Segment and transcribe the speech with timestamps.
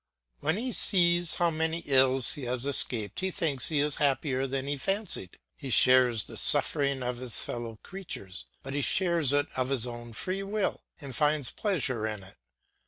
[0.39, 4.65] When he sees how many ills he has escaped he thinks he is happier than
[4.65, 5.37] he fancied.
[5.55, 10.13] He shares the suffering of his fellow creatures, but he shares it of his own
[10.13, 12.35] free will and finds pleasure in it.